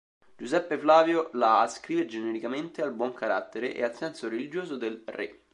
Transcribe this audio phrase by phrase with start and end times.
[0.35, 5.43] Giuseppe Flavio la ascrive genericamente al buon carattere e al senso religioso del re.